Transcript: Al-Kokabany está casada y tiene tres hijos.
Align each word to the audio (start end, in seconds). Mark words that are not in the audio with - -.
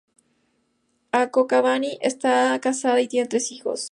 Al-Kokabany 1.11 1.99
está 2.01 2.59
casada 2.59 2.99
y 3.01 3.07
tiene 3.07 3.27
tres 3.27 3.51
hijos. 3.51 3.89